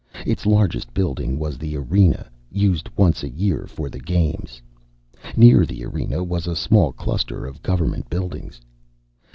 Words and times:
Its 0.25 0.47
largest 0.47 0.91
building 0.95 1.37
was 1.37 1.59
the 1.59 1.77
Arena, 1.77 2.27
used 2.51 2.89
once 2.97 3.21
a 3.21 3.29
year 3.29 3.67
for 3.67 3.87
the 3.87 3.99
Games. 3.99 4.59
Near 5.37 5.63
the 5.63 5.85
Arena 5.85 6.23
was 6.23 6.47
a 6.47 6.55
small 6.55 6.91
cluster 6.91 7.45
of 7.45 7.61
government 7.61 8.09
buildings. 8.09 8.59